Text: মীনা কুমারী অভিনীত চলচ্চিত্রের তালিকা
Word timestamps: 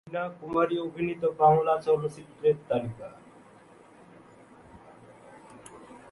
মীনা 0.07 0.23
কুমারী 0.39 0.75
অভিনীত 0.79 1.23
চলচ্চিত্রের 1.79 2.57
তালিকা 2.67 3.09